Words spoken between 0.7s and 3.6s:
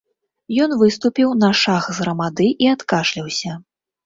выступіў на шаг з грамады і адкашляўся.